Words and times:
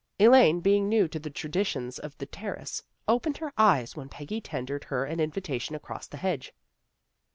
Elaine, 0.17 0.61
being 0.61 0.89
new 0.89 1.07
to 1.07 1.19
the 1.19 1.29
traditions 1.29 1.99
of 1.99 2.17
the 2.17 2.25
Terrace, 2.25 2.81
opened 3.07 3.37
her 3.37 3.53
eyes 3.55 3.95
when 3.95 4.09
Peggy 4.09 4.41
tendered 4.41 4.85
her 4.85 5.05
an 5.05 5.19
invitation 5.19 5.75
across 5.75 6.07
the 6.07 6.17
hedge. 6.17 6.53